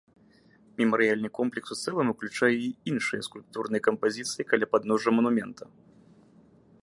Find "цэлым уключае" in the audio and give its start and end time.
1.83-2.49